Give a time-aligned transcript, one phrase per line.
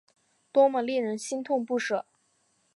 [0.51, 2.07] 多么令人心痛不舍